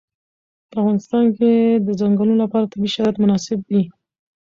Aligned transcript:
په 0.69 0.75
افغانستان 0.81 1.25
کې 1.37 1.51
د 1.85 1.89
ځنګلونه 1.99 2.41
لپاره 2.43 2.69
طبیعي 2.71 2.93
شرایط 2.95 3.17
مناسب 3.23 3.59
دي. 3.69 3.83